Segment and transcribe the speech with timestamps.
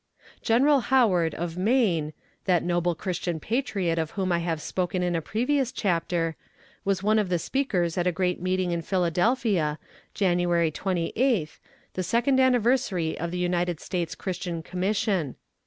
[0.41, 2.11] General Howard, of Maine,
[2.45, 6.35] that noble christian patriot of whom I have spoken in a previous chapter,
[6.83, 9.77] was one of the speakers at the great meeting in Philadelphia,
[10.15, 11.59] January twenty eighth,
[11.93, 15.35] the second anniversary of the United States Christian Commission.